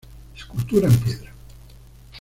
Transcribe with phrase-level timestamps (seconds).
[0.35, 1.31] Escultura en piedra.